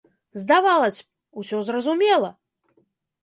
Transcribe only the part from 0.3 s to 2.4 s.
Здавалася б, усё зразумела!